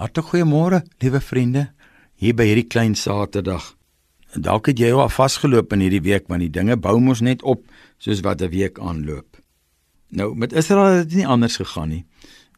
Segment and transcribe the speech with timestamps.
[0.00, 1.66] Hartlik goeiemôre, liewe vriende,
[2.16, 3.66] hier by hierdie klein Saterdag.
[4.32, 7.66] Dalk het jy al vasgeloop in hierdie week want die dinge bou mos net op
[8.00, 9.36] soos wat 'n week aanloop.
[10.08, 12.04] Nou met Israel het dit nie anders gegaan nie.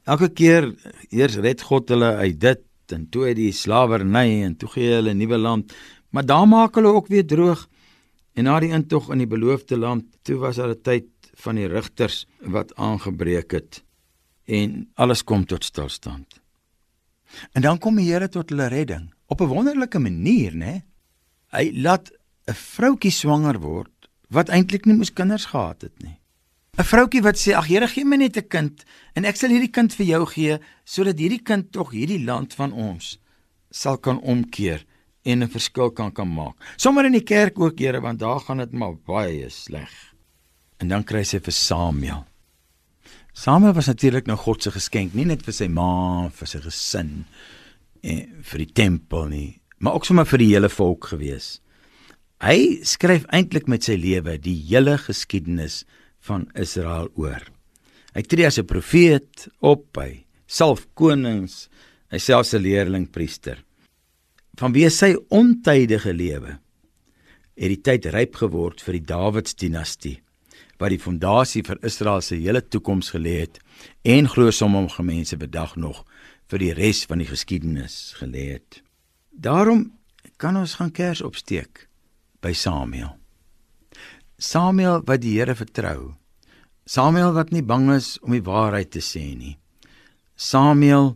[0.06, 0.70] Elke keer
[1.10, 2.62] eers red God hulle uit dit
[2.94, 5.72] en toe uit die slawerny en toe gee hulle 'n nuwe land,
[6.10, 7.68] maar dan maak hulle ook weer droog.
[8.34, 11.66] En na die intog in die beloofde land, toe was daar 'n tyd van die
[11.66, 13.82] rigters wat aangebreek het
[14.46, 16.41] en alles kom tot stilstand.
[17.52, 20.82] En dan kom die Here tot hulle redding op 'n wonderlike manier, né?
[21.52, 22.10] Hy laat
[22.48, 23.90] 'n vroutjie swanger word
[24.28, 26.18] wat eintlik nie moes kinders gehad het nie.
[26.78, 29.70] 'n Vroutjie wat sê: "Ag Here, gee my net 'n kind en ek sal hierdie
[29.70, 33.18] kind vir jou gee sodat hierdie kind tog hierdie land van ons
[33.70, 34.84] sal kan omkeer
[35.24, 38.58] en 'n verskil kan kan maak." Sommige in die kerk ook, Here, want daar gaan
[38.58, 40.14] dit maar baie sleg.
[40.78, 42.31] En dan kry sy vir Samuel.
[43.32, 47.12] Samuel was natuurlik nou God se geskenk, nie net vir sy ma, vir sy gesin
[48.04, 49.48] en vir die tempel nie,
[49.80, 51.56] maar ook sommer vir die hele volk gewees.
[52.42, 55.84] Hy skryf eintlik met sy lewe die hele geskiedenis
[56.26, 57.46] van Israel oor.
[58.12, 61.68] Hy tree as 'n profeet op by self konings,
[62.10, 63.64] hy selfs 'n leerling priester.
[64.58, 66.58] Vanweë sy ontydige lewe
[67.56, 70.20] het die tyd ryp geword vir die Dawidsdinastie
[70.82, 73.60] wat die fondasie vir Israel se hele toekoms gelê het
[74.02, 76.02] en glo sommige mense bedag nog
[76.50, 78.82] vir die res van die geskiedenis gelê het.
[79.30, 79.92] Daarom
[80.42, 81.86] kan ons gaan kers opsteek
[82.42, 83.14] by Samuel.
[84.42, 86.14] Samuel wat die Here vertrou.
[86.84, 89.54] Samuel wat nie bang is om die waarheid te sê nie.
[90.34, 91.14] Samuel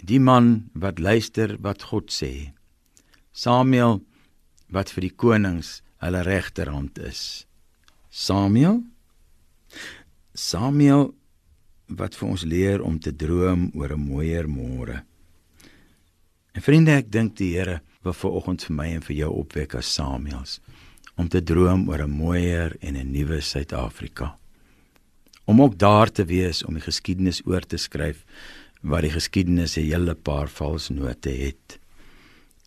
[0.00, 2.54] die man wat luister wat God sê.
[3.36, 4.00] Samuel
[4.72, 7.44] wat vir die konings hulle regterhand is.
[8.10, 8.82] Samuel
[10.34, 11.12] Samuel
[11.94, 15.02] wat vir ons leer om te droom oor 'n mooier môre.
[16.54, 19.74] En vriende, ek dink die Here wil vir oggend vir my en vir jou opwek
[19.74, 20.60] as Samuels
[21.16, 24.36] om te droom oor 'n mooier en 'n nuwe Suid-Afrika.
[25.46, 28.24] Om ook daar te wees om die geskiedenis oor te skryf
[28.82, 31.78] waar die geskiedenis 'n hele paar valsnote het.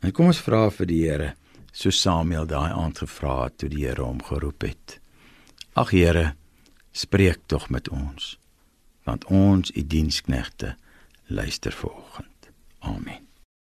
[0.01, 1.35] En kom ons vra vir die Here,
[1.73, 5.02] so Samuel daai aand gevra het toe die Here hom geroep het.
[5.73, 6.35] Ag Here,
[6.91, 8.39] spreek tog met ons,
[9.03, 10.75] want ons u diensknegte
[11.25, 12.49] luister vanoggend.
[12.79, 13.32] Amen.